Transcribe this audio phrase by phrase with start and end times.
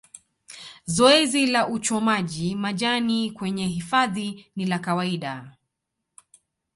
[0.85, 5.57] Zoezi la uchomaji majani kwenye hifadhi ni la kawaida